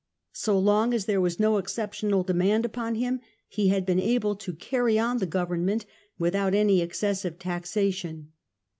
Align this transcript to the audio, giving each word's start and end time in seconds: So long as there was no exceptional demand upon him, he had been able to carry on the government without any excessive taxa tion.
So 0.33 0.57
long 0.57 0.95
as 0.95 1.05
there 1.05 1.21
was 1.21 1.39
no 1.39 1.57
exceptional 1.59 2.23
demand 2.23 2.65
upon 2.65 2.95
him, 2.95 3.21
he 3.47 3.67
had 3.67 3.85
been 3.85 3.99
able 3.99 4.35
to 4.35 4.55
carry 4.55 4.97
on 4.97 5.19
the 5.19 5.27
government 5.27 5.85
without 6.17 6.55
any 6.55 6.81
excessive 6.81 7.37
taxa 7.37 7.93
tion. 7.93 8.31